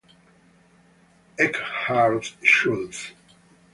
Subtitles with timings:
[1.37, 3.13] Eckhardt Schultz